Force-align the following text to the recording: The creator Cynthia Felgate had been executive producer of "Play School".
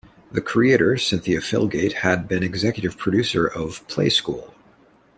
The 0.31 0.41
creator 0.41 0.97
Cynthia 0.97 1.41
Felgate 1.41 1.91
had 1.93 2.27
been 2.27 2.41
executive 2.41 2.97
producer 2.97 3.45
of 3.45 3.87
"Play 3.87 4.09
School". 4.09 4.51